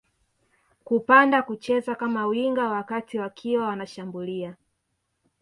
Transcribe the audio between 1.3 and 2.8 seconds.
kucheza kama winga